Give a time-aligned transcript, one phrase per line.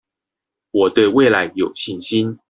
[0.71, 2.39] 我對未來有信心